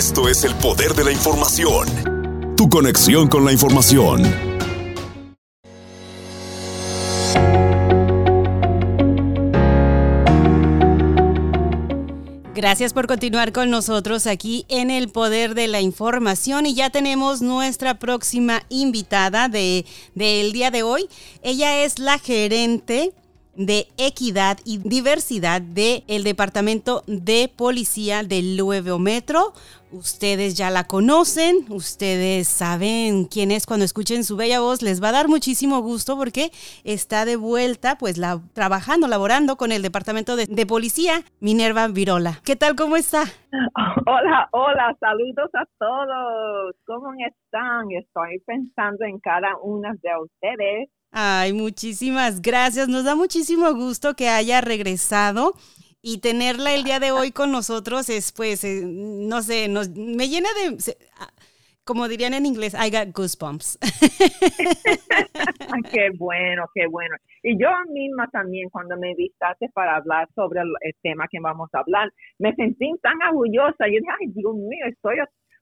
Esto 0.00 0.30
es 0.30 0.44
el 0.44 0.54
poder 0.54 0.94
de 0.94 1.04
la 1.04 1.12
información. 1.12 1.86
Tu 2.56 2.70
conexión 2.70 3.28
con 3.28 3.44
la 3.44 3.52
información. 3.52 4.22
Gracias 12.54 12.94
por 12.94 13.06
continuar 13.06 13.52
con 13.52 13.68
nosotros 13.68 14.26
aquí 14.26 14.64
en 14.70 14.90
el 14.90 15.10
Poder 15.10 15.54
de 15.54 15.68
la 15.68 15.82
Información 15.82 16.64
y 16.64 16.74
ya 16.74 16.88
tenemos 16.88 17.42
nuestra 17.42 17.98
próxima 17.98 18.62
invitada 18.70 19.50
de 19.50 19.84
del 20.14 20.52
día 20.52 20.70
de 20.70 20.82
hoy. 20.82 21.10
Ella 21.42 21.84
es 21.84 21.98
la 21.98 22.18
gerente 22.18 23.12
de 23.54 23.88
Equidad 23.96 24.58
y 24.64 24.78
Diversidad 24.78 25.60
del 25.60 26.04
el 26.08 26.24
Departamento 26.24 27.04
de 27.06 27.52
Policía 27.54 28.22
del 28.22 28.56
Nuevo 28.56 28.98
Metro. 28.98 29.52
Ustedes 29.92 30.54
ya 30.54 30.70
la 30.70 30.84
conocen, 30.84 31.66
ustedes 31.68 32.46
saben 32.46 33.24
quién 33.24 33.50
es 33.50 33.66
cuando 33.66 33.84
escuchen 33.84 34.22
su 34.24 34.36
bella 34.36 34.60
voz, 34.60 34.82
les 34.82 35.02
va 35.02 35.08
a 35.08 35.12
dar 35.12 35.28
muchísimo 35.28 35.80
gusto 35.80 36.16
porque 36.16 36.52
está 36.84 37.24
de 37.24 37.36
vuelta, 37.36 37.98
pues 37.98 38.16
la, 38.16 38.40
trabajando, 38.52 39.08
laborando 39.08 39.56
con 39.56 39.72
el 39.72 39.82
Departamento 39.82 40.36
de, 40.36 40.46
de 40.46 40.66
Policía, 40.66 41.24
Minerva 41.40 41.88
Virola. 41.88 42.40
¿Qué 42.44 42.54
tal? 42.54 42.76
¿Cómo 42.76 42.96
está? 42.96 43.32
Hola, 44.06 44.48
hola, 44.52 44.96
saludos 45.00 45.50
a 45.54 45.64
todos. 45.78 46.76
¿Cómo 46.86 47.12
están? 47.14 47.90
Estoy 47.90 48.38
pensando 48.46 49.04
en 49.04 49.18
cada 49.18 49.56
una 49.62 49.92
de 49.94 50.10
ustedes 50.22 50.88
Ay, 51.12 51.52
muchísimas 51.52 52.40
gracias. 52.40 52.88
Nos 52.88 53.04
da 53.04 53.16
muchísimo 53.16 53.72
gusto 53.74 54.14
que 54.14 54.28
haya 54.28 54.60
regresado 54.60 55.54
y 56.02 56.18
tenerla 56.18 56.72
el 56.72 56.84
día 56.84 57.00
de 57.00 57.10
hoy 57.10 57.32
con 57.32 57.50
nosotros 57.50 58.08
es, 58.08 58.32
pues, 58.32 58.64
eh, 58.64 58.82
no 58.84 59.42
sé, 59.42 59.68
nos, 59.68 59.90
me 59.90 60.28
llena 60.28 60.48
de, 60.54 60.96
como 61.90 62.06
dirían 62.06 62.34
en 62.34 62.46
inglés, 62.46 62.72
I 62.74 62.88
got 62.88 63.12
goosebumps. 63.12 63.76
qué 65.92 66.10
bueno, 66.16 66.66
qué 66.72 66.86
bueno. 66.86 67.16
Y 67.42 67.60
yo 67.60 67.68
misma 67.92 68.28
también, 68.28 68.70
cuando 68.70 68.96
me 68.96 69.10
invitaste 69.10 69.68
para 69.74 69.96
hablar 69.96 70.28
sobre 70.36 70.60
el, 70.60 70.94
tema 71.02 71.26
que 71.28 71.40
vamos 71.40 71.68
a 71.72 71.80
hablar, 71.80 72.08
me 72.38 72.54
sentí 72.54 72.92
tan 73.02 73.20
orgullosa. 73.28 73.88
Yo 73.88 73.98
dije, 73.98 74.12
ay, 74.20 74.28
Dios 74.28 74.54
mío, 74.54 74.86
estoy 74.88 75.16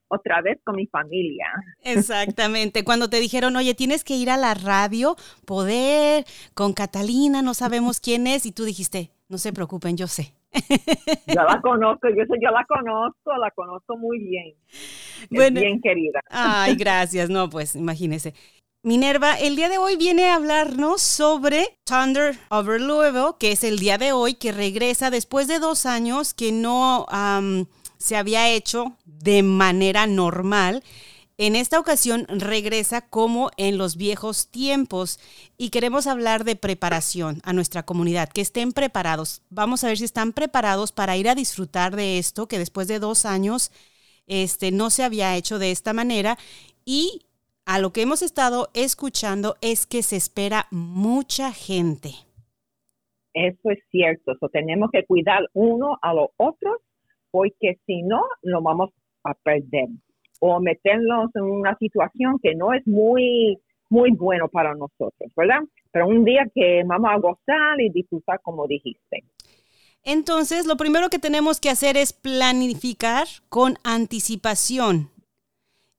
otra 0.08 0.42
vez 0.42 0.58
con 0.64 0.76
mi 0.76 0.86
familia. 0.88 1.46
Exactamente. 1.82 2.84
Cuando 2.84 3.08
te 3.08 3.20
dijeron, 3.20 3.56
oye, 3.56 3.74
tienes 3.74 4.04
que 4.04 4.14
ir 4.14 4.28
a 4.28 4.36
la 4.36 4.52
radio, 4.52 5.16
poder, 5.46 6.26
con 6.52 6.74
Catalina, 6.74 7.40
no 7.40 7.54
sabemos 7.54 8.00
quién 8.00 8.26
es, 8.26 8.44
y 8.44 8.52
tú 8.52 8.64
dijiste, 8.64 9.12
no 9.30 9.38
se 9.38 9.54
preocupen, 9.54 9.96
yo 9.96 10.08
sé. 10.08 10.34
Yo 11.26 11.42
la 11.42 11.60
conozco, 11.60 12.08
yo 12.08 12.24
yo 12.40 12.50
la 12.50 12.64
conozco, 12.64 13.36
la 13.36 13.50
conozco 13.50 13.96
muy 13.96 14.18
bien. 14.18 14.54
bien 15.54 15.80
querida. 15.80 16.20
Ay, 16.30 16.74
gracias. 16.78 17.28
No, 17.28 17.50
pues 17.50 17.76
imagínese. 17.76 18.34
Minerva, 18.82 19.34
el 19.34 19.56
día 19.56 19.68
de 19.68 19.76
hoy 19.76 19.96
viene 19.96 20.26
a 20.26 20.36
hablarnos 20.36 21.02
sobre 21.02 21.76
Thunder 21.84 22.36
Over 22.48 22.80
Louisville, 22.80 23.34
que 23.38 23.52
es 23.52 23.64
el 23.64 23.78
día 23.78 23.98
de 23.98 24.12
hoy 24.12 24.34
que 24.34 24.52
regresa 24.52 25.10
después 25.10 25.48
de 25.48 25.58
dos 25.58 25.84
años 25.84 26.32
que 26.32 26.52
no 26.52 27.06
se 27.98 28.16
había 28.16 28.48
hecho 28.48 28.96
de 29.04 29.42
manera 29.42 30.06
normal. 30.06 30.82
En 31.40 31.54
esta 31.54 31.78
ocasión 31.78 32.26
regresa 32.26 33.08
como 33.08 33.50
en 33.56 33.78
los 33.78 33.96
viejos 33.96 34.50
tiempos 34.50 35.20
y 35.56 35.70
queremos 35.70 36.08
hablar 36.08 36.42
de 36.42 36.56
preparación 36.56 37.36
a 37.44 37.52
nuestra 37.52 37.84
comunidad, 37.84 38.28
que 38.28 38.40
estén 38.40 38.72
preparados. 38.72 39.40
Vamos 39.48 39.84
a 39.84 39.86
ver 39.86 39.98
si 39.98 40.04
están 40.04 40.32
preparados 40.32 40.90
para 40.90 41.16
ir 41.16 41.28
a 41.28 41.36
disfrutar 41.36 41.94
de 41.94 42.18
esto, 42.18 42.48
que 42.48 42.58
después 42.58 42.88
de 42.88 42.98
dos 42.98 43.24
años 43.24 43.70
este, 44.26 44.72
no 44.72 44.90
se 44.90 45.04
había 45.04 45.36
hecho 45.36 45.60
de 45.60 45.70
esta 45.70 45.92
manera. 45.92 46.38
Y 46.84 47.22
a 47.66 47.78
lo 47.78 47.92
que 47.92 48.02
hemos 48.02 48.22
estado 48.22 48.70
escuchando 48.74 49.58
es 49.62 49.86
que 49.86 50.02
se 50.02 50.16
espera 50.16 50.66
mucha 50.72 51.52
gente. 51.52 52.14
Eso 53.32 53.70
es 53.70 53.78
cierto, 53.92 54.32
so, 54.40 54.48
tenemos 54.48 54.90
que 54.90 55.04
cuidar 55.06 55.48
uno 55.52 55.98
a 56.02 56.14
los 56.14 56.30
otros 56.36 56.78
porque 57.30 57.78
si 57.86 58.02
no, 58.02 58.24
lo 58.42 58.60
vamos 58.60 58.90
a 59.22 59.34
perder 59.34 59.86
o 60.38 60.60
meternos 60.60 61.30
en 61.34 61.42
una 61.42 61.76
situación 61.78 62.38
que 62.42 62.54
no 62.54 62.72
es 62.72 62.86
muy, 62.86 63.58
muy 63.90 64.10
bueno 64.12 64.48
para 64.48 64.74
nosotros, 64.74 65.32
¿verdad? 65.36 65.60
Pero 65.90 66.08
un 66.08 66.24
día 66.24 66.46
que 66.54 66.82
vamos 66.86 67.10
a 67.10 67.18
gozar 67.18 67.80
y 67.80 67.90
disfrutar 67.90 68.40
como 68.42 68.66
dijiste. 68.66 69.24
Entonces, 70.04 70.66
lo 70.66 70.76
primero 70.76 71.08
que 71.08 71.18
tenemos 71.18 71.60
que 71.60 71.70
hacer 71.70 71.96
es 71.96 72.12
planificar 72.12 73.26
con 73.48 73.74
anticipación 73.84 75.10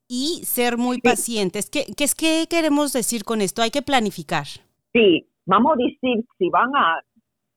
y 0.07 0.41
ser 0.43 0.77
muy 0.77 0.99
pacientes. 0.99 1.69
¿Qué, 1.69 1.85
¿Qué, 1.95 2.05
es 2.05 2.15
qué 2.15 2.47
queremos 2.49 2.93
decir 2.93 3.23
con 3.23 3.41
esto? 3.41 3.61
Hay 3.61 3.69
que 3.69 3.81
planificar. 3.81 4.45
Sí, 4.93 5.27
vamos 5.45 5.73
a 5.73 5.83
decir 5.83 6.25
si 6.37 6.49
van 6.49 6.75
a 6.75 7.01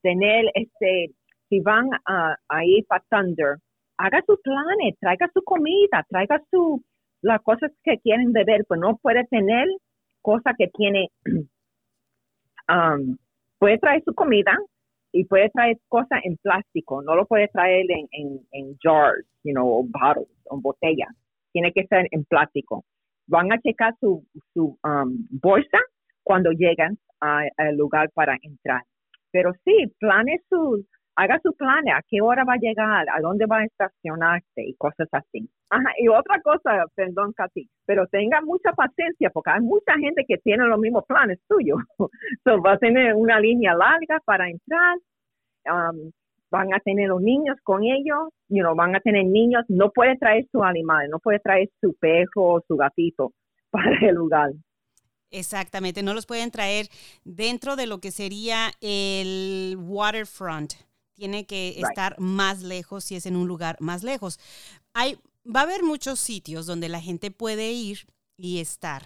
tener 0.01 0.45
este 0.53 1.15
si 1.53 1.59
van 1.59 1.87
a, 2.05 2.65
ir 2.65 2.85
para 2.87 3.03
Thunder, 3.11 3.57
haga 3.97 4.21
sus 4.25 4.39
planes, 4.41 4.95
traiga 4.99 5.29
su 5.33 5.41
comida, 5.43 6.05
traiga 6.09 6.41
su 6.51 6.83
las 7.21 7.41
cosas 7.41 7.71
que 7.83 7.97
quieren 7.99 8.33
beber, 8.33 8.65
pues 8.67 8.79
no 8.79 8.97
puede 8.97 9.23
tener 9.25 9.67
cosas 10.21 10.53
que 10.57 10.67
tiene, 10.67 11.09
um, 12.69 13.17
puede 13.57 13.77
traer 13.79 14.03
su 14.03 14.13
comida 14.13 14.57
y 15.13 15.23
puede 15.25 15.49
traer 15.49 15.77
cosas 15.87 16.19
en 16.23 16.37
plástico, 16.37 17.01
no 17.01 17.15
lo 17.15 17.25
puede 17.25 17.47
traer 17.47 17.85
en, 17.89 18.39
en, 18.51 18.77
jars, 18.83 19.25
you 19.43 19.53
know, 19.53 19.67
o 19.67 19.83
bottles, 19.83 20.27
o 20.49 20.59
botellas, 20.59 21.15
tiene 21.53 21.71
que 21.71 21.87
ser 21.87 22.07
en 22.11 22.25
plástico. 22.25 22.83
Van 23.27 23.53
a 23.53 23.59
checar 23.59 23.95
su, 24.01 24.25
su 24.53 24.77
um, 24.83 25.25
bolsa 25.29 25.79
cuando 26.23 26.51
llegan 26.51 26.97
al 27.21 27.77
lugar 27.77 28.09
para 28.13 28.37
entrar. 28.41 28.83
Pero 29.31 29.53
sí, 29.63 29.93
planes 29.97 30.41
sus 30.49 30.85
haga 31.15 31.39
su 31.43 31.53
plan, 31.53 31.87
a 31.89 32.01
qué 32.09 32.21
hora 32.21 32.43
va 32.43 32.53
a 32.53 32.57
llegar, 32.57 33.07
a 33.09 33.19
dónde 33.21 33.45
va 33.45 33.59
a 33.59 33.65
estacionarse 33.65 34.63
y 34.63 34.75
cosas 34.75 35.07
así. 35.11 35.49
Ajá, 35.69 35.89
y 35.97 36.07
otra 36.07 36.41
cosa, 36.41 36.85
perdón, 36.95 37.33
Katy, 37.33 37.69
pero 37.85 38.07
tenga 38.07 38.41
mucha 38.41 38.71
paciencia 38.73 39.29
porque 39.29 39.51
hay 39.51 39.61
mucha 39.61 39.93
gente 39.99 40.23
que 40.27 40.37
tiene 40.37 40.65
los 40.65 40.79
mismos 40.79 41.03
planes 41.07 41.39
tuyos. 41.47 41.79
so, 42.43 42.61
va 42.61 42.73
a 42.73 42.77
tener 42.77 43.13
una 43.15 43.39
línea 43.39 43.73
larga 43.73 44.19
para 44.25 44.49
entrar, 44.49 44.97
um, 45.65 46.11
van 46.51 46.73
a 46.73 46.79
tener 46.79 47.09
los 47.09 47.21
niños 47.21 47.57
con 47.63 47.83
ellos, 47.83 48.29
you 48.49 48.61
know, 48.61 48.75
van 48.75 48.95
a 48.95 48.99
tener 48.99 49.25
niños, 49.25 49.65
no 49.67 49.91
puede 49.91 50.17
traer 50.17 50.45
su 50.51 50.63
animal, 50.63 51.09
no 51.09 51.19
puede 51.19 51.39
traer 51.39 51.69
su 51.81 51.95
perro 51.99 52.43
o 52.43 52.61
su 52.67 52.75
gatito 52.75 53.33
para 53.71 53.97
el 54.07 54.15
lugar. 54.15 54.51
Exactamente, 55.31 56.03
no 56.03 56.13
los 56.13 56.27
pueden 56.27 56.51
traer 56.51 56.85
dentro 57.23 57.75
de 57.75 57.87
lo 57.87 57.97
que 57.97 58.11
sería 58.11 58.69
el 58.81 59.77
waterfront 59.79 60.73
tiene 61.13 61.45
que 61.45 61.79
estar 61.79 62.19
más 62.19 62.61
lejos 62.61 63.03
si 63.03 63.15
es 63.15 63.25
en 63.25 63.35
un 63.35 63.47
lugar 63.47 63.77
más 63.79 64.03
lejos. 64.03 64.39
Hay, 64.93 65.17
va 65.45 65.61
a 65.61 65.63
haber 65.63 65.83
muchos 65.83 66.19
sitios 66.19 66.65
donde 66.65 66.89
la 66.89 67.01
gente 67.01 67.31
puede 67.31 67.71
ir 67.71 68.07
y 68.37 68.59
estar. 68.59 69.03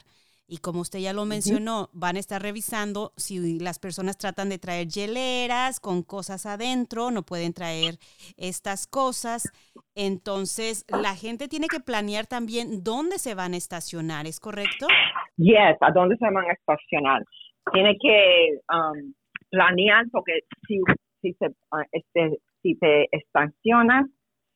Y 0.50 0.59
como 0.59 0.79
usted 0.79 1.00
ya 1.00 1.12
lo 1.12 1.25
mencionó, 1.25 1.90
van 1.91 2.16
a 2.16 2.19
estar 2.19 2.41
revisando 2.41 3.12
si 3.17 3.59
las 3.59 3.79
personas 3.79 4.17
tratan 4.17 4.47
de 4.47 4.57
traer 4.57 4.88
hieleras 4.88 5.81
con 5.81 6.03
cosas 6.03 6.46
adentro, 6.46 7.12
no 7.12 7.23
pueden 7.23 7.51
traer 7.51 7.96
estas 8.38 8.88
cosas. 8.88 9.51
Entonces, 9.94 10.85
la 10.88 11.16
gente 11.16 11.50
tiene 11.50 11.67
que 11.67 11.81
planear 11.81 12.28
también 12.28 12.81
dónde 12.81 13.17
se 13.17 13.35
van 13.35 13.56
a 13.56 13.57
estacionar, 13.57 14.25
¿es 14.25 14.40
correcto? 14.40 14.88
Yes, 15.35 15.75
a 15.81 15.91
dónde 15.91 16.16
se 16.16 16.25
van 16.25 16.46
a 16.46 16.53
estacionar. 16.53 17.25
Tiene 17.73 17.97
que 18.01 18.59
um, 18.72 19.13
planear 19.50 20.05
porque 20.14 20.40
si 20.66 20.79
si 21.22 21.34
se 21.34 21.47
ah, 21.72 21.84
este, 21.91 22.40
si 22.61 22.75
te 22.75 23.08
estacionas 23.11 24.05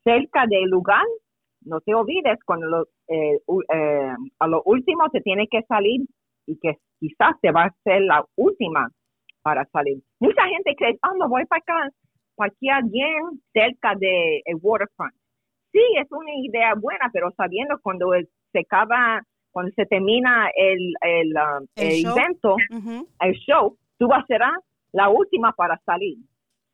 cerca 0.04 0.46
del 0.46 0.64
lugar, 0.64 1.04
no 1.64 1.80
te 1.80 1.94
olvides 1.94 2.38
cuando 2.44 2.66
lo, 2.66 2.82
eh, 3.08 3.38
eh, 3.72 4.14
a 4.38 4.46
lo 4.46 4.62
último 4.64 5.08
te 5.10 5.20
tiene 5.20 5.46
que 5.48 5.62
salir 5.62 6.02
y 6.46 6.58
que 6.58 6.78
quizás 6.98 7.34
te 7.40 7.52
va 7.52 7.64
a 7.64 7.74
ser 7.84 8.02
la 8.02 8.24
última 8.36 8.90
para 9.42 9.64
salir. 9.66 10.02
Mucha 10.20 10.46
gente 10.48 10.74
cree, 10.76 10.98
oh, 11.08 11.16
me 11.16 11.28
voy 11.28 11.44
para 11.46 11.60
acá, 11.60 11.90
parquear 12.36 12.84
bien 12.84 13.40
cerca 13.52 13.90
del 13.90 14.00
de 14.00 14.54
waterfront. 14.60 15.14
Sí, 15.72 15.80
es 15.98 16.10
una 16.10 16.34
idea 16.42 16.74
buena, 16.74 17.08
pero 17.12 17.30
sabiendo 17.36 17.78
cuando 17.80 18.10
se 18.52 18.58
acaba, 18.58 19.22
cuando 19.52 19.72
se 19.74 19.86
termina 19.86 20.50
el, 20.54 20.94
el, 21.00 21.36
ah, 21.36 21.60
evento, 21.76 22.56
el 23.20 23.32
show, 23.34 23.76
tú 23.98 24.08
vas 24.08 24.24
a 24.24 24.26
ser 24.26 24.40
la 24.92 25.08
última 25.08 25.52
para 25.52 25.80
salir 25.86 26.18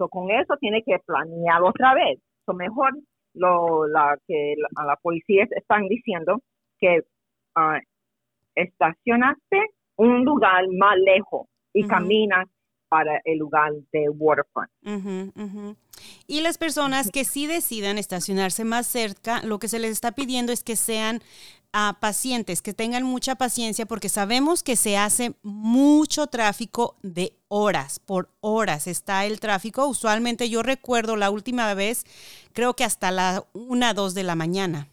con 0.06 0.31
eso 0.31 0.56
tiene 0.61 0.83
que 0.85 0.99
planear 1.05 1.62
otra 1.62 1.95
vez. 1.95 2.21
So, 2.47 2.55
mejor 2.55 2.93
lo 3.35 3.87
la 3.89 4.17
que 4.27 4.55
a 4.77 4.85
la 4.85 4.97
policía 4.97 5.47
están 5.50 5.89
diciendo 5.89 6.41
que 6.79 7.00
uh, 7.56 7.81
estacionaste 8.55 9.65
un 9.97 10.25
lugar 10.25 10.65
más 10.79 10.97
lejos 10.99 11.49
y 11.73 11.87
caminas 11.87 12.47
para 12.89 13.21
el 13.25 13.39
lugar 13.39 13.73
de 13.93 14.09
waterfront. 14.09 14.71
Y 16.27 16.41
las 16.41 16.59
personas 16.59 17.11
que 17.11 17.25
sí 17.25 17.47
decidan 17.47 17.99
estacionarse 17.99 18.65
más 18.65 18.87
cerca, 18.87 19.43
lo 19.43 19.59
que 19.59 19.69
se 19.69 19.79
les 19.79 19.93
está 19.93 20.12
pidiendo 20.12 20.53
es 20.53 20.62
que 20.62 20.77
sean 20.77 21.23
a 21.73 21.99
pacientes, 22.00 22.62
que 22.62 22.73
tengan 22.73 23.03
mucha 23.03 23.35
paciencia 23.35 23.87
porque 23.87 24.09
sabemos 24.09 24.62
que 24.62 24.77
se 24.77 24.97
hace 24.97 25.35
mucho 25.43 26.27
tráfico 26.27 26.97
de 27.03 27.33
horas, 27.49 27.99
por 28.00 28.31
horas 28.41 28.87
está 28.87 29.27
el 29.27 29.39
tráfico. 29.41 29.87
Usualmente 29.87 30.49
yo 30.49 30.62
recuerdo 30.62 31.17
la 31.17 31.31
última 31.31 31.73
vez, 31.75 32.05
creo 32.53 32.75
que 32.75 32.85
hasta 32.85 33.11
la 33.11 33.45
una, 33.53 33.93
dos 33.93 34.15
de 34.15 34.23
la 34.23 34.35
mañana, 34.35 34.89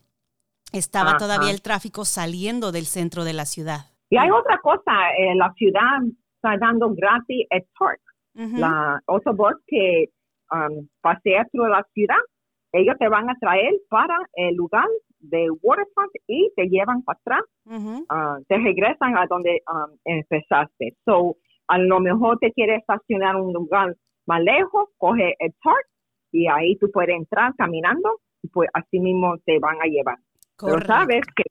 estaba 0.73 1.17
todavía 1.17 1.51
el 1.51 1.61
tráfico 1.61 2.03
saliendo 2.03 2.71
del 2.71 2.85
centro 2.85 3.23
de 3.23 3.33
la 3.33 3.45
ciudad. 3.45 3.85
Y 4.09 4.17
hay 4.17 4.29
otra 4.29 4.59
cosa, 4.61 4.91
eh, 5.17 5.35
la 5.35 5.53
ciudad 5.53 6.01
está 6.35 6.57
dando 6.59 6.89
gratis 6.89 7.47
el 7.49 7.65
Torque, 7.77 8.03
la 8.59 9.01
autobús 9.07 9.55
que 9.67 10.09
um, 10.51 10.87
pasea 11.01 11.45
por 11.51 11.69
la 11.69 11.83
ciudad, 11.93 12.17
ellos 12.71 12.95
te 12.99 13.07
van 13.07 13.29
a 13.29 13.35
traer 13.39 13.73
para 13.89 14.17
el 14.33 14.55
lugar 14.55 14.87
de 15.19 15.47
waterfront 15.61 16.11
y 16.27 16.51
te 16.55 16.67
llevan 16.67 17.03
para 17.03 17.19
atrás, 17.19 17.43
ah, 18.09 18.37
te 18.47 18.57
regresan 18.57 19.17
a 19.17 19.25
donde 19.27 19.61
um, 19.71 19.97
empezaste. 20.03 20.95
So, 21.05 21.37
a 21.67 21.77
lo 21.77 21.99
mejor 21.99 22.37
te 22.39 22.51
quieres 22.51 22.79
estacionar 22.79 23.35
en 23.35 23.41
un 23.41 23.53
lugar 23.53 23.95
más 24.27 24.41
lejos, 24.41 24.89
coge 24.97 25.35
el 25.39 25.53
TART 25.63 25.85
y 26.31 26.47
ahí 26.47 26.75
tú 26.77 26.89
puedes 26.91 27.15
entrar 27.15 27.53
caminando 27.55 28.19
y 28.41 28.49
pues 28.49 28.69
así 28.73 28.99
mismo 28.99 29.37
te 29.45 29.57
van 29.59 29.77
a 29.81 29.85
llevar. 29.85 30.17
Pero 30.59 30.81
sabes 30.81 31.21
que 31.35 31.43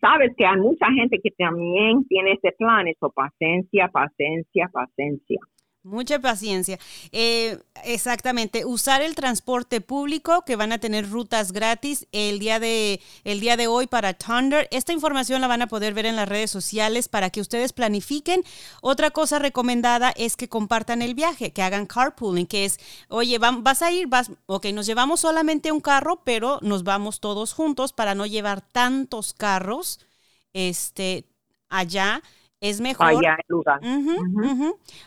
sabes 0.00 0.34
que 0.36 0.46
hay 0.46 0.56
mucha 0.56 0.90
gente 0.92 1.18
que 1.22 1.30
también 1.32 2.04
tiene 2.06 2.32
ese 2.32 2.52
plan, 2.52 2.88
eso 2.88 3.10
paciencia, 3.10 3.88
paciencia, 3.88 4.68
paciencia. 4.72 5.38
Mucha 5.84 6.18
paciencia. 6.18 6.78
Eh, 7.12 7.58
exactamente. 7.84 8.64
Usar 8.64 9.00
el 9.00 9.14
transporte 9.14 9.80
público, 9.80 10.44
que 10.44 10.56
van 10.56 10.72
a 10.72 10.78
tener 10.78 11.08
rutas 11.08 11.52
gratis 11.52 12.06
el 12.12 12.40
día, 12.40 12.58
de, 12.60 13.00
el 13.24 13.40
día 13.40 13.56
de 13.56 13.68
hoy 13.68 13.86
para 13.86 14.12
Thunder. 14.12 14.68
Esta 14.70 14.92
información 14.92 15.40
la 15.40 15.46
van 15.46 15.62
a 15.62 15.68
poder 15.68 15.94
ver 15.94 16.04
en 16.06 16.16
las 16.16 16.28
redes 16.28 16.50
sociales 16.50 17.08
para 17.08 17.30
que 17.30 17.40
ustedes 17.40 17.72
planifiquen. 17.72 18.42
Otra 18.82 19.12
cosa 19.12 19.38
recomendada 19.38 20.10
es 20.10 20.36
que 20.36 20.48
compartan 20.48 21.00
el 21.00 21.14
viaje, 21.14 21.52
que 21.52 21.62
hagan 21.62 21.86
carpooling, 21.86 22.46
que 22.46 22.64
es, 22.64 22.78
oye, 23.08 23.38
vas 23.38 23.80
a 23.80 23.92
ir, 23.92 24.08
vas, 24.08 24.30
ok, 24.46 24.66
nos 24.74 24.84
llevamos 24.84 25.20
solamente 25.20 25.72
un 25.72 25.80
carro, 25.80 26.22
pero 26.24 26.58
nos 26.60 26.82
vamos 26.82 27.20
todos 27.20 27.54
juntos 27.54 27.92
para 27.92 28.14
no 28.14 28.26
llevar 28.26 28.60
tantos 28.60 29.32
carros 29.32 30.00
este, 30.52 31.24
allá 31.68 32.22
es 32.60 32.80
mejor. 32.80 33.06
Allá 33.06 33.36
el 33.36 33.44
lugar. 33.48 33.80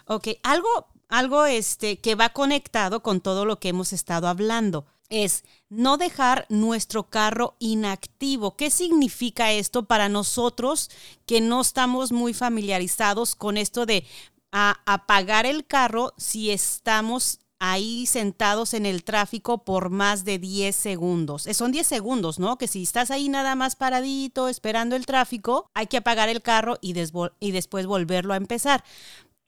Ok, 0.05 0.27
algo, 0.43 0.87
algo 1.09 1.45
este, 1.45 1.99
que 1.99 2.15
va 2.15 2.29
conectado 2.29 3.03
con 3.03 3.21
todo 3.21 3.45
lo 3.45 3.59
que 3.59 3.69
hemos 3.69 3.93
estado 3.93 4.27
hablando 4.27 4.85
es 5.11 5.43
no 5.69 5.97
dejar 5.97 6.45
nuestro 6.49 7.09
carro 7.09 7.55
inactivo. 7.59 8.55
¿Qué 8.55 8.69
significa 8.69 9.51
esto 9.51 9.83
para 9.83 10.07
nosotros 10.07 10.89
que 11.25 11.41
no 11.41 11.61
estamos 11.61 12.13
muy 12.13 12.33
familiarizados 12.33 13.35
con 13.35 13.57
esto 13.57 13.85
de 13.85 14.05
apagar 14.51 15.45
el 15.45 15.65
carro 15.65 16.13
si 16.17 16.51
estamos 16.51 17.39
ahí 17.61 18.07
sentados 18.07 18.73
en 18.73 18.85
el 18.85 19.03
tráfico 19.03 19.63
por 19.63 19.91
más 19.91 20.25
de 20.25 20.39
10 20.39 20.75
segundos. 20.75 21.45
Eh, 21.45 21.53
son 21.53 21.71
10 21.71 21.85
segundos, 21.85 22.39
¿no? 22.39 22.57
Que 22.57 22.67
si 22.67 22.81
estás 22.81 23.11
ahí 23.11 23.29
nada 23.29 23.55
más 23.55 23.75
paradito 23.75 24.49
esperando 24.49 24.95
el 24.95 25.05
tráfico, 25.05 25.67
hay 25.75 25.85
que 25.85 25.97
apagar 25.97 26.27
el 26.27 26.41
carro 26.41 26.75
y, 26.81 26.93
y 27.39 27.51
después 27.51 27.85
volverlo 27.85 28.33
a 28.33 28.37
empezar. 28.37 28.81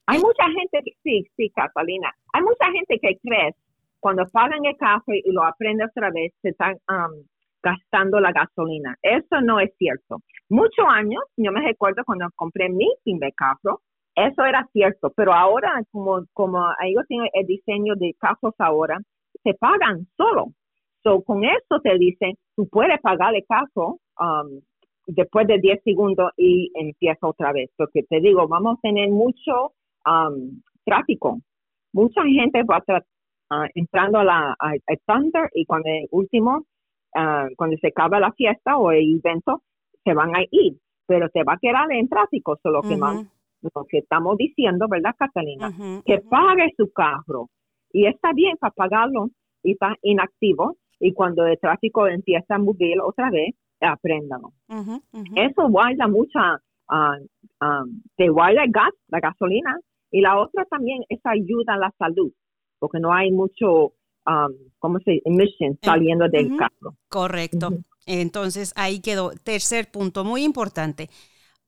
Hay 0.05 0.19
mucha 0.19 0.45
gente, 0.45 0.95
sí, 1.03 1.27
sí, 1.35 1.49
Catalina, 1.55 2.13
hay 2.33 2.43
mucha 2.43 2.71
gente 2.71 2.99
que 3.01 3.17
cree 3.23 3.55
cuando 3.99 4.27
pagan 4.27 4.63
el 4.65 4.75
carro 4.77 5.03
y 5.07 5.31
lo 5.31 5.43
aprende 5.45 5.85
otra 5.85 6.11
vez, 6.11 6.33
se 6.41 6.49
están 6.49 6.77
gastando 7.63 8.19
la 8.19 8.33
gasolina. 8.33 8.95
Eso 9.01 9.41
no 9.41 9.59
es 9.61 9.71
cierto. 9.77 10.17
Muchos 10.49 10.85
años, 10.89 11.23
yo 11.37 11.51
me 11.51 11.61
recuerdo 11.61 12.03
cuando 12.05 12.27
compré 12.35 12.67
mi 12.69 12.91
primer 13.03 13.33
carro, 13.33 13.81
eso 14.15 14.45
era 14.45 14.67
cierto, 14.71 15.11
pero 15.15 15.33
ahora 15.33 15.81
como, 15.91 16.23
como 16.33 16.59
ellos 16.83 17.03
tienen 17.07 17.29
el 17.33 17.47
diseño 17.47 17.95
de 17.95 18.13
casos 18.19 18.53
ahora, 18.59 18.99
se 19.43 19.53
pagan 19.55 20.07
solo. 20.15 20.53
So, 21.03 21.21
con 21.23 21.43
eso 21.43 21.79
te 21.83 21.97
dicen, 21.97 22.35
tú 22.55 22.67
puedes 22.69 22.99
pagar 23.01 23.35
el 23.35 23.43
caso 23.47 23.99
um, 24.19 24.61
después 25.07 25.47
de 25.47 25.59
10 25.59 25.83
segundos 25.83 26.31
y 26.37 26.71
empieza 26.75 27.27
otra 27.27 27.51
vez. 27.51 27.69
Porque 27.75 28.03
te 28.03 28.21
digo, 28.21 28.47
vamos 28.47 28.77
a 28.77 28.81
tener 28.81 29.09
mucho 29.09 29.73
um, 30.05 30.61
tráfico. 30.85 31.39
Mucha 31.91 32.23
gente 32.23 32.63
va 32.63 32.77
a 32.77 32.79
estar 32.79 33.03
uh, 33.51 33.67
entrando 33.75 34.19
a 34.19 34.23
la 34.23 34.55
Thunder 35.05 35.49
y 35.53 35.65
cuando 35.65 35.89
el 35.89 36.07
último, 36.11 36.65
uh, 37.15 37.53
cuando 37.57 37.75
se 37.77 37.87
acaba 37.87 38.19
la 38.19 38.31
fiesta 38.31 38.77
o 38.77 38.91
el 38.91 39.19
evento, 39.19 39.61
se 40.05 40.13
van 40.13 40.35
a 40.35 40.43
ir. 40.51 40.77
Pero 41.05 41.29
te 41.29 41.43
va 41.43 41.53
a 41.53 41.59
quedar 41.59 41.91
en 41.91 42.07
tráfico, 42.07 42.57
solo 42.63 42.81
que 42.81 42.95
más 42.95 43.25
lo 43.73 43.85
que 43.85 43.99
estamos 43.99 44.37
diciendo, 44.37 44.87
¿verdad, 44.89 45.15
Catalina? 45.17 45.71
que 46.05 46.19
pague 46.19 46.73
su 46.77 46.91
carro. 46.91 47.49
Y 47.91 48.07
está 48.07 48.31
bien 48.33 48.57
para 48.57 48.73
pagarlo 48.73 49.29
y 49.63 49.73
está 49.73 49.95
inactivo. 50.01 50.77
Y 50.99 51.13
cuando 51.13 51.45
el 51.45 51.59
tráfico 51.59 52.07
empieza 52.07 52.55
a 52.55 52.59
mover 52.59 53.01
otra 53.01 53.29
vez, 53.29 53.55
apréndalo. 53.81 54.53
Eso 55.35 55.69
guarda 55.69 56.07
mucha, 56.07 56.55
uh, 56.89 57.85
te 58.15 58.29
guarda 58.29 58.63
el 58.63 58.71
gas, 58.71 58.93
la 59.07 59.19
gasolina. 59.19 59.77
Y 60.11 60.21
la 60.21 60.39
otra 60.39 60.63
también 60.65 61.01
es 61.09 61.19
ayuda 61.23 61.73
a 61.73 61.77
la 61.77 61.91
salud, 61.97 62.31
porque 62.79 62.99
no 62.99 63.11
hay 63.11 63.31
mucho, 63.31 63.93
um, 64.27 64.53
¿cómo 64.77 64.99
se 64.99 65.21
dice? 65.25 65.65
Em, 65.65 65.75
saliendo 65.81 66.29
del 66.29 66.55
carro. 66.55 66.95
Correcto. 67.09 67.69
Entonces 68.05 68.73
ahí 68.75 69.01
quedó. 69.01 69.31
Tercer 69.43 69.89
punto, 69.91 70.23
muy 70.23 70.43
importante. 70.43 71.09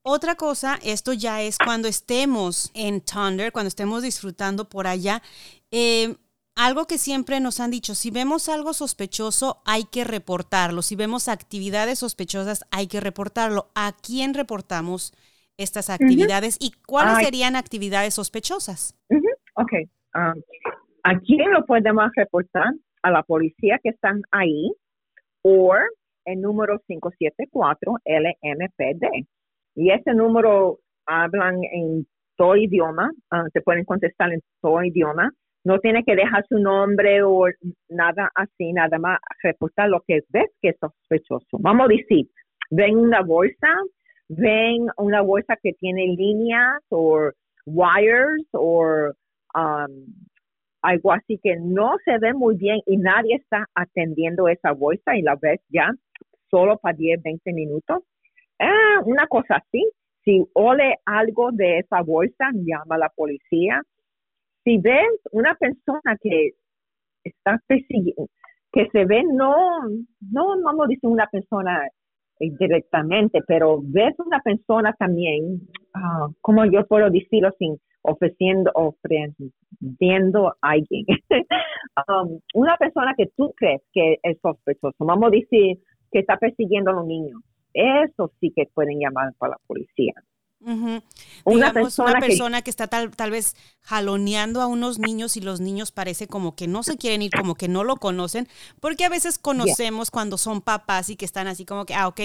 Otra 0.07 0.35
cosa, 0.35 0.77
esto 0.83 1.13
ya 1.13 1.41
es 1.41 1.57
cuando 1.57 1.87
estemos 1.87 2.69
en 2.75 3.01
Thunder, 3.01 3.51
cuando 3.51 3.69
estemos 3.69 4.03
disfrutando 4.03 4.69
por 4.69 4.85
allá. 4.85 5.23
Eh, 5.71 6.13
algo 6.55 6.85
que 6.85 6.99
siempre 6.99 7.39
nos 7.39 7.59
han 7.59 7.71
dicho, 7.71 7.95
si 7.95 8.11
vemos 8.11 8.47
algo 8.47 8.73
sospechoso, 8.73 9.63
hay 9.65 9.85
que 9.85 10.03
reportarlo. 10.03 10.83
Si 10.83 10.95
vemos 10.95 11.27
actividades 11.27 11.97
sospechosas, 11.97 12.65
hay 12.69 12.85
que 12.85 12.99
reportarlo. 12.99 13.69
¿A 13.73 13.93
quién 13.99 14.35
reportamos 14.35 15.11
estas 15.57 15.89
actividades 15.89 16.57
y 16.61 16.73
cuáles 16.85 17.25
serían 17.25 17.55
actividades 17.55 18.13
sospechosas? 18.13 18.95
Ok. 19.55 19.71
Um, 20.13 20.39
¿A 21.01 21.19
quién 21.19 21.51
lo 21.51 21.65
podemos 21.65 22.11
reportar? 22.15 22.75
A 23.01 23.09
la 23.09 23.23
policía 23.23 23.79
que 23.81 23.89
están 23.89 24.21
ahí 24.29 24.71
o 25.41 25.73
el 26.25 26.41
número 26.41 26.79
574 26.85 27.97
LMPD. 28.05 29.25
Y 29.75 29.91
ese 29.91 30.13
número 30.13 30.79
hablan 31.05 31.63
en 31.63 32.07
todo 32.37 32.55
idioma, 32.55 33.11
uh, 33.31 33.49
te 33.53 33.61
pueden 33.61 33.85
contestar 33.85 34.31
en 34.33 34.41
todo 34.61 34.83
idioma. 34.83 35.31
No 35.63 35.79
tiene 35.79 36.03
que 36.03 36.15
dejar 36.15 36.45
su 36.47 36.59
nombre 36.59 37.23
o 37.23 37.45
nada 37.89 38.29
así, 38.35 38.71
nada 38.71 38.99
más 38.99 39.19
reportar 39.41 39.89
lo 39.89 40.01
que 40.07 40.21
ves 40.29 40.51
que 40.61 40.69
es 40.69 40.77
sospechoso. 40.79 41.57
Vamos 41.59 41.85
a 41.85 41.93
decir, 41.93 42.27
ven 42.69 42.97
una 42.97 43.21
bolsa, 43.21 43.67
ven 44.29 44.87
una 44.97 45.21
bolsa 45.21 45.55
que 45.61 45.73
tiene 45.73 46.07
líneas 46.15 46.81
o 46.89 47.31
wires 47.65 48.47
o 48.51 49.11
um, 49.55 50.05
algo 50.81 51.11
así 51.13 51.39
que 51.41 51.57
no 51.59 51.95
se 52.05 52.19
ve 52.19 52.33
muy 52.33 52.57
bien 52.57 52.79
y 52.85 52.97
nadie 52.97 53.35
está 53.35 53.65
atendiendo 53.73 54.47
esa 54.47 54.71
bolsa 54.71 55.17
y 55.17 55.23
la 55.23 55.35
ves 55.35 55.59
ya 55.69 55.91
solo 56.51 56.77
para 56.77 56.95
10, 56.95 57.23
20 57.23 57.53
minutos 57.53 58.03
Ah, 58.59 59.01
una 59.05 59.27
cosa 59.27 59.55
así. 59.55 59.89
Si 60.23 60.43
ole 60.53 60.95
algo 61.05 61.51
de 61.51 61.79
esa 61.79 62.01
bolsa, 62.01 62.49
llama 62.53 62.95
a 62.95 62.99
la 62.99 63.09
policía. 63.09 63.81
Si 64.63 64.77
ves 64.77 65.09
una 65.31 65.55
persona 65.55 66.17
que 66.21 66.51
está 67.23 67.59
persiguiendo, 67.67 68.27
que 68.71 68.89
se 68.91 69.05
ve, 69.05 69.23
no, 69.23 69.55
no 70.31 70.61
vamos 70.63 70.85
a 70.85 70.89
decir 70.89 71.09
una 71.09 71.27
persona 71.27 71.87
directamente, 72.39 73.41
pero 73.47 73.79
ves 73.81 74.15
una 74.19 74.39
persona 74.41 74.93
también, 74.93 75.61
uh, 75.95 76.33
como 76.41 76.65
yo 76.65 76.85
puedo 76.87 77.09
decirlo 77.09 77.51
sin 77.57 77.77
ofreciendo, 78.01 78.71
ofreciendo 78.75 80.49
a 80.61 80.69
alguien, 80.71 81.05
um, 82.07 82.39
una 82.53 82.77
persona 82.77 83.13
que 83.17 83.27
tú 83.35 83.53
crees 83.55 83.81
que 83.93 84.19
es 84.21 84.39
sospechoso, 84.41 85.05
vamos 85.05 85.27
a 85.27 85.31
decir 85.31 85.79
que 86.11 86.19
está 86.19 86.37
persiguiendo 86.37 86.91
a 86.91 86.95
los 86.95 87.05
niños, 87.05 87.41
eso 87.75 88.31
sí 88.39 88.51
que 88.55 88.65
pueden 88.73 88.99
llamar 88.99 89.33
para 89.37 89.51
la 89.51 89.57
policía. 89.67 90.13
una, 91.43 91.73
persona, 91.73 92.61
que, 92.63 92.69
está 92.71 92.87
tal, 92.87 93.15
tal 93.15 93.29
vez 93.29 93.55
jaloneando 93.81 94.61
a 94.61 94.67
unos 94.67 94.97
niños 94.97 95.37
y 95.37 95.41
los 95.41 95.59
niños 95.61 95.91
parece 95.91 96.27
como 96.27 96.55
que 96.55 96.67
no 96.67 96.81
se 96.81 96.97
quieren 96.97 97.21
ir, 97.21 97.31
como 97.31 97.53
que 97.53 97.67
no 97.67 97.83
lo 97.83 97.97
conocen, 97.97 98.47
porque 98.79 99.05
a 99.05 99.09
veces 99.09 99.37
conocemos 99.37 100.09
cuando 100.09 100.37
son 100.37 100.61
papás 100.61 101.09
y 101.09 101.17
que 101.17 101.25
están 101.25 101.45
así 101.47 101.65
como 101.65 101.85
que, 101.85 101.93
ah, 101.93 102.07
ok, 102.07 102.21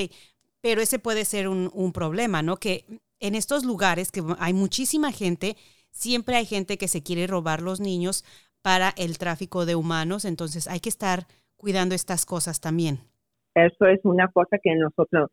pero 0.62 0.80
ese 0.80 0.98
puede 0.98 1.26
ser 1.26 1.48
un, 1.48 1.70
un 1.74 1.92
problema, 1.92 2.42
¿no? 2.42 2.56
Que 2.56 2.86
en 3.18 3.34
estos 3.34 3.64
lugares 3.64 4.10
que 4.10 4.22
hay 4.38 4.54
muchísima 4.54 5.12
gente, 5.12 5.56
siempre 5.90 6.36
hay 6.36 6.46
gente 6.46 6.78
que 6.78 6.88
se 6.88 7.02
quiere 7.02 7.26
robar 7.26 7.60
los 7.60 7.80
niños 7.80 8.24
para 8.62 8.90
el 8.96 9.18
tráfico 9.18 9.66
de 9.66 9.74
humanos. 9.74 10.24
Entonces 10.24 10.66
hay 10.66 10.80
que 10.80 10.88
estar 10.88 11.26
cuidando 11.56 11.94
estas 11.94 12.26
cosas 12.26 12.60
también. 12.60 13.09
Eso 13.54 13.86
es 13.86 14.00
una 14.04 14.28
cosa 14.28 14.58
que 14.62 14.74
nosotros 14.74 15.30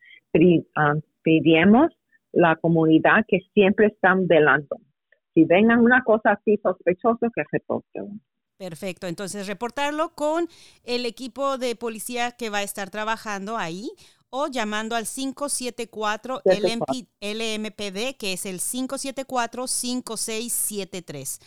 ah, 0.76 0.94
pedimos 1.24 1.92
la 2.32 2.56
comunidad 2.56 3.26
que 3.28 3.40
siempre 3.54 3.88
están 3.88 4.28
velando. 4.28 4.78
Si 5.34 5.46
vengan 5.46 5.80
una 5.80 6.04
cosa 6.04 6.32
así 6.32 6.58
sospechosa, 6.64 7.28
que 7.34 7.44
reporten. 7.52 8.22
Perfecto, 8.58 9.06
entonces 9.06 9.46
reportarlo 9.46 10.16
con 10.16 10.48
el 10.84 11.06
equipo 11.06 11.60
de 11.60 11.76
policía 11.76 12.32
que 12.32 12.50
va 12.50 12.58
a 12.60 12.64
estar 12.64 12.90
trabajando 12.90 13.56
ahí 13.56 13.92
o 14.30 14.48
llamando 14.48 14.96
al 14.96 15.06
574 15.06 16.42
LMPD, 16.44 18.18
que 18.18 18.34
es 18.34 18.48
el 18.48 18.60
574-5673. 18.60 21.40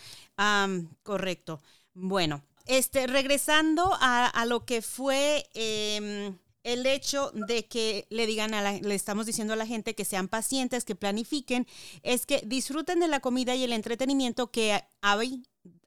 correcto. 1.02 1.60
Bueno, 1.94 2.42
este, 2.66 3.08
regresando 3.08 3.90
a, 4.00 4.44
lo 4.46 4.64
que 4.64 4.80
fue 4.80 5.44
em, 5.54 6.36
el 6.62 6.86
hecho 6.86 7.30
de 7.32 7.66
que 7.66 8.06
le 8.10 8.26
digan 8.26 8.54
a 8.54 8.72
le 8.72 8.94
estamos 8.94 9.26
diciendo 9.26 9.54
a 9.54 9.56
la 9.56 9.66
gente 9.66 9.94
que 9.94 10.04
sean 10.04 10.28
pacientes, 10.28 10.84
que 10.84 10.94
planifiquen, 10.94 11.66
es 12.02 12.26
que 12.26 12.42
disfruten 12.46 13.00
de 13.00 13.08
la 13.08 13.20
comida 13.20 13.54
y 13.54 13.64
el 13.64 13.72
entretenimiento 13.72 14.50
que 14.50 14.82
hay 15.00 15.42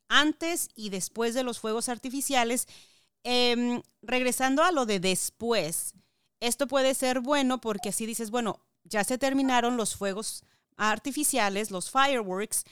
antes 0.08 0.70
y 0.76 0.90
después 0.90 1.34
de 1.34 1.44
los 1.44 1.60
fuegos 1.60 1.90
artificiales. 1.90 2.68
Em, 3.24 3.82
regresando 4.02 4.64
a 4.64 4.72
lo 4.72 4.86
de 4.86 5.00
después, 5.00 5.94
esto 6.40 6.68
puede 6.68 6.94
ser 6.94 7.22
bueno 7.22 7.62
porque 7.62 7.90
así 7.90 8.06
dices, 8.06 8.32
bueno, 8.32 8.60
ya 8.84 9.04
se 9.04 9.18
terminaron 9.18 9.78
los 9.78 9.96
fuegos 9.96 10.44
artificiales, 10.76 11.72
los 11.72 11.90
fireworks, 11.90 12.66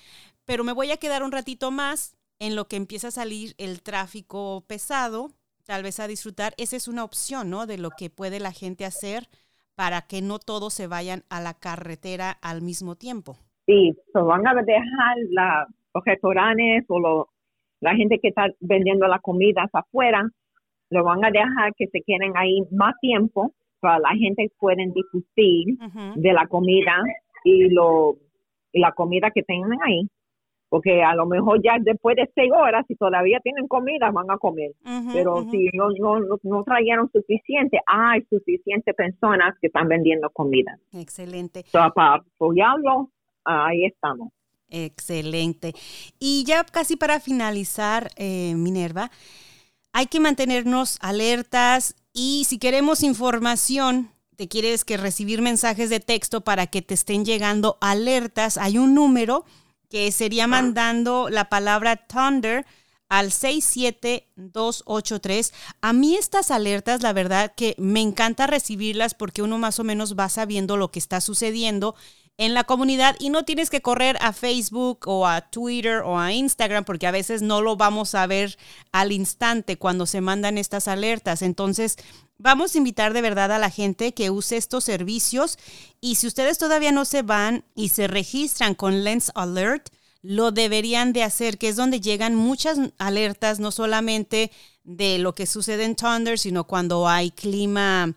pero 0.45 0.63
me 0.63 0.73
voy 0.73 0.91
a 0.91 0.97
quedar 0.97 1.23
un 1.23 1.31
ratito 1.31 1.71
más 1.71 2.15
en 2.39 2.55
lo 2.55 2.67
que 2.67 2.75
empieza 2.75 3.09
a 3.09 3.11
salir 3.11 3.55
el 3.57 3.81
tráfico 3.81 4.65
pesado, 4.67 5.31
tal 5.71 5.83
vez 5.83 6.01
a 6.01 6.07
disfrutar. 6.07 6.51
Esa 6.57 6.75
es 6.75 6.89
una 6.89 7.05
opción, 7.05 7.49
¿no? 7.49 7.65
De 7.65 7.77
lo 7.77 7.91
que 7.97 8.09
puede 8.09 8.41
la 8.41 8.51
gente 8.51 8.83
hacer 8.83 9.23
para 9.73 10.01
que 10.01 10.21
no 10.21 10.37
todos 10.37 10.73
se 10.73 10.85
vayan 10.85 11.21
a 11.29 11.39
la 11.39 11.53
carretera 11.53 12.29
al 12.41 12.61
mismo 12.61 12.95
tiempo. 12.95 13.37
Sí, 13.67 13.93
so 14.11 14.25
van 14.25 14.45
a 14.45 14.53
dejar 14.53 15.15
los 15.93 16.03
restaurantes 16.03 16.83
o 16.89 17.25
la 17.79 17.95
gente 17.95 18.19
que 18.19 18.27
está 18.27 18.47
vendiendo 18.59 19.07
la 19.07 19.19
comida 19.19 19.65
afuera, 19.71 20.29
lo 20.89 21.05
van 21.05 21.23
a 21.23 21.31
dejar 21.31 21.73
que 21.77 21.87
se 21.87 22.01
queden 22.01 22.35
ahí 22.35 22.59
más 22.71 22.93
tiempo 22.99 23.53
para 23.79 23.99
la 23.99 24.09
gente 24.09 24.51
pueden 24.59 24.91
discutir 24.91 25.77
de 26.15 26.33
la 26.33 26.47
comida 26.47 27.01
y 27.45 27.69
lo 27.69 28.17
y 28.73 28.79
la 28.79 28.91
comida 28.91 29.31
que 29.31 29.43
tengan 29.43 29.77
ahí 29.83 30.01
porque 30.71 31.03
a 31.03 31.13
lo 31.15 31.25
mejor 31.25 31.61
ya 31.61 31.73
después 31.81 32.15
de 32.15 32.31
seis 32.33 32.49
horas 32.49 32.85
si 32.87 32.95
todavía 32.95 33.41
tienen 33.43 33.67
comida 33.67 34.09
van 34.09 34.31
a 34.31 34.37
comer. 34.37 34.71
Pero 35.11 35.45
si 35.51 35.67
no, 35.73 35.89
no, 35.99 36.37
no 36.41 36.63
trajeron 36.63 37.11
suficiente 37.11 37.77
hay 37.85 38.21
suficientes 38.29 38.95
personas 38.95 39.53
que 39.59 39.67
están 39.67 39.89
vendiendo 39.89 40.29
comida. 40.29 40.79
Excelente. 40.93 41.65
Para 41.73 41.91
apoyarlo 42.15 43.09
ahí 43.43 43.83
estamos. 43.83 44.31
Excelente. 44.69 45.73
Y 46.19 46.45
ya 46.45 46.63
casi 46.63 46.95
para 46.95 47.19
finalizar 47.19 48.07
eh, 48.15 48.55
Minerva 48.55 49.11
hay 49.91 50.05
que 50.05 50.21
mantenernos 50.21 50.99
alertas 51.01 51.95
y 52.13 52.45
si 52.45 52.59
queremos 52.59 53.03
información, 53.03 54.09
te 54.37 54.47
quieres 54.47 54.85
que 54.85 54.95
recibir 54.95 55.41
mensajes 55.41 55.89
de 55.89 55.99
texto 55.99 56.45
para 56.45 56.67
que 56.67 56.81
te 56.81 56.93
estén 56.93 57.25
llegando 57.25 57.77
alertas, 57.81 58.57
hay 58.57 58.77
un 58.77 58.95
número 58.95 59.43
que 59.91 60.11
sería 60.11 60.47
mandando 60.47 61.29
la 61.29 61.49
palabra 61.49 61.97
Thunder 61.97 62.65
al 63.09 63.31
67283. 63.33 65.53
A 65.81 65.91
mí 65.91 66.15
estas 66.15 66.49
alertas, 66.49 67.03
la 67.03 67.11
verdad 67.11 67.51
que 67.55 67.75
me 67.77 67.99
encanta 67.99 68.47
recibirlas 68.47 69.13
porque 69.13 69.41
uno 69.41 69.57
más 69.57 69.79
o 69.79 69.83
menos 69.83 70.17
va 70.17 70.29
sabiendo 70.29 70.77
lo 70.77 70.91
que 70.91 70.99
está 70.99 71.19
sucediendo 71.19 71.93
en 72.41 72.55
la 72.55 72.63
comunidad 72.63 73.15
y 73.19 73.29
no 73.29 73.45
tienes 73.45 73.69
que 73.69 73.83
correr 73.83 74.17
a 74.19 74.33
Facebook 74.33 75.01
o 75.05 75.27
a 75.27 75.41
Twitter 75.41 75.97
o 75.99 76.17
a 76.17 76.33
Instagram 76.33 76.85
porque 76.85 77.05
a 77.05 77.11
veces 77.11 77.43
no 77.43 77.61
lo 77.61 77.75
vamos 77.75 78.15
a 78.15 78.25
ver 78.25 78.57
al 78.91 79.11
instante 79.11 79.77
cuando 79.77 80.07
se 80.07 80.21
mandan 80.21 80.57
estas 80.57 80.87
alertas. 80.87 81.43
Entonces, 81.43 81.97
vamos 82.39 82.73
a 82.73 82.79
invitar 82.79 83.13
de 83.13 83.21
verdad 83.21 83.51
a 83.51 83.59
la 83.59 83.69
gente 83.69 84.15
que 84.15 84.31
use 84.31 84.57
estos 84.57 84.83
servicios 84.83 85.59
y 85.99 86.15
si 86.15 86.25
ustedes 86.25 86.57
todavía 86.57 86.91
no 86.91 87.05
se 87.05 87.21
van 87.21 87.63
y 87.75 87.89
se 87.89 88.07
registran 88.07 88.73
con 88.73 89.03
Lens 89.03 89.31
Alert, 89.35 89.89
lo 90.23 90.49
deberían 90.49 91.13
de 91.13 91.21
hacer, 91.21 91.59
que 91.59 91.69
es 91.69 91.75
donde 91.75 92.01
llegan 92.01 92.33
muchas 92.33 92.79
alertas, 92.97 93.59
no 93.59 93.69
solamente 93.69 94.51
de 94.83 95.19
lo 95.19 95.35
que 95.35 95.45
sucede 95.45 95.83
en 95.83 95.95
Thunder, 95.95 96.39
sino 96.39 96.63
cuando 96.65 97.07
hay 97.07 97.29
clima 97.29 98.15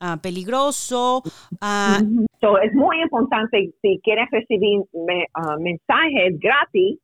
uh, 0.00 0.16
peligroso. 0.20 1.22
Uh, 1.60 2.26
so, 2.40 2.58
es 2.58 2.74
muy 2.74 3.00
importante 3.00 3.72
si 3.82 4.00
quieres 4.02 4.28
recibir 4.30 4.80
me, 4.92 5.26
uh, 5.36 5.60
mensajes 5.60 6.38
gratis 6.38 6.98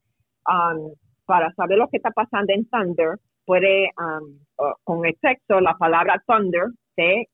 um, 0.48 0.92
para 1.26 1.52
saber 1.54 1.78
lo 1.78 1.88
que 1.88 1.98
está 1.98 2.10
pasando 2.10 2.52
en 2.52 2.68
Thunder, 2.68 3.18
puede 3.44 3.90
um, 3.98 4.40
con 4.84 5.06
el 5.06 5.16
texto 5.20 5.60
la 5.60 5.76
palabra 5.78 6.20
Thunder, 6.26 6.70
T-H-U-N-D-E-R, 6.96 7.32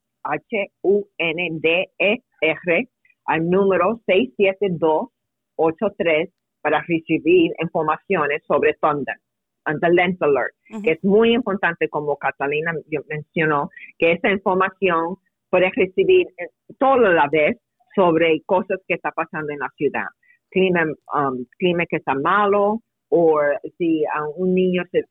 al 3.27 3.51
número 3.51 4.01
67283 4.07 6.31
para 6.63 6.83
recibir 6.87 7.53
informaciones 7.61 8.43
sobre 8.47 8.75
Thunder. 8.81 9.17
The 9.81 9.91
Lens 9.91 10.17
Alert, 10.23 10.55
que 10.83 10.93
es 10.93 11.05
muy 11.05 11.35
importante, 11.35 11.91
como 11.91 12.17
Catalina 12.17 12.73
mencionó, 13.09 13.69
que 13.99 14.13
esa 14.13 14.31
información 14.31 15.19
puedes 15.51 15.73
recibir 15.75 16.27
eh, 16.39 16.49
toda 16.79 17.11
la 17.11 17.29
vez 17.31 17.59
sobre 17.95 18.41
cosas 18.47 18.79
que 18.87 18.95
está 18.95 19.11
pasando 19.11 19.53
en 19.53 19.59
la 19.59 19.71
ciudad. 19.77 20.07
Clima, 20.51 20.85
um, 20.85 21.45
clima 21.59 21.85
que 21.87 21.97
está 21.97 22.15
malo, 22.15 22.81
o 23.11 23.41
si 23.79 24.05
un 24.37 24.55
niño, 24.55 24.83
se, 24.91 25.05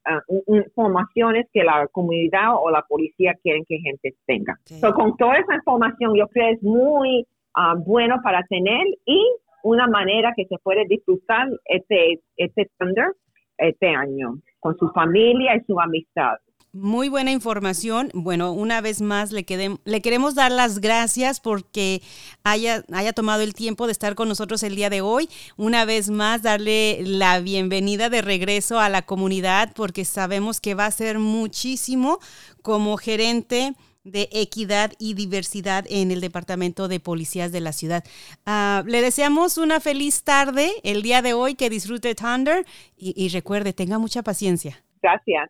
informaciones 0.47 1.47
que 1.51 1.63
la 1.63 1.87
comunidad 1.91 2.55
o 2.55 2.69
la 2.69 2.83
policía 2.83 3.33
quieren 3.41 3.63
que 3.67 3.79
gente 3.79 4.13
tenga. 4.25 4.55
con 4.93 5.17
toda 5.17 5.37
esa 5.37 5.55
información 5.55 6.15
yo 6.15 6.27
creo 6.27 6.53
es 6.53 6.61
muy 6.61 7.25
uh, 7.55 7.77
bueno 7.83 8.17
para 8.23 8.43
tener 8.43 8.85
y 9.05 9.19
una 9.63 9.87
manera 9.87 10.31
que 10.35 10.45
se 10.45 10.57
puede 10.63 10.85
disfrutar 10.87 11.47
este, 11.65 12.19
este 12.37 12.69
Thunder 12.77 13.11
este 13.57 13.87
año 13.87 14.35
con 14.59 14.77
su 14.77 14.89
familia 14.89 15.55
y 15.55 15.61
su 15.61 15.79
amistad. 15.79 16.37
Muy 16.73 17.09
buena 17.09 17.31
información. 17.31 18.11
Bueno, 18.13 18.51
una 18.51 18.81
vez 18.81 19.01
más 19.01 19.31
le, 19.31 19.45
le 19.83 20.01
queremos 20.01 20.35
dar 20.35 20.51
las 20.51 20.79
gracias 20.79 21.39
porque 21.39 22.01
haya, 22.43 22.83
haya 22.91 23.13
tomado 23.13 23.41
el 23.41 23.53
tiempo 23.53 23.85
de 23.85 23.93
estar 23.93 24.15
con 24.15 24.27
nosotros 24.27 24.61
el 24.63 24.75
día 24.75 24.89
de 24.89 25.01
hoy. 25.01 25.29
Una 25.55 25.85
vez 25.85 26.09
más 26.09 26.43
darle 26.43 26.99
la 27.01 27.39
bienvenida 27.39 28.09
de 28.09 28.21
regreso 28.21 28.79
a 28.79 28.89
la 28.89 29.01
comunidad 29.01 29.73
porque 29.75 30.05
sabemos 30.05 30.61
que 30.61 30.75
va 30.75 30.85
a 30.85 30.91
ser 30.91 31.19
muchísimo 31.19 32.19
como 32.61 32.97
gerente 32.97 33.73
de 34.03 34.29
equidad 34.31 34.93
y 34.99 35.13
diversidad 35.13 35.85
en 35.89 36.11
el 36.11 36.21
Departamento 36.21 36.87
de 36.87 36.99
Policías 36.99 37.51
de 37.51 37.61
la 37.61 37.73
ciudad. 37.73 38.03
Ah, 38.45 38.83
le 38.85 39.01
deseamos 39.01 39.57
una 39.57 39.79
feliz 39.79 40.23
tarde 40.23 40.71
el 40.83 41.01
día 41.01 41.21
de 41.21 41.33
hoy, 41.33 41.55
que 41.55 41.69
disfrute 41.69 42.15
Thunder 42.15 42.65
y, 42.95 43.13
y 43.15 43.29
recuerde, 43.29 43.73
tenga 43.73 43.99
mucha 43.99 44.23
paciencia. 44.23 44.83
Gracias. 45.01 45.49